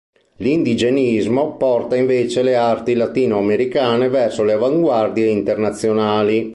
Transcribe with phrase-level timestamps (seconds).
[0.37, 6.49] L'indigenismo porta invece le arti latinoamericane verso le avanguardie internazionali.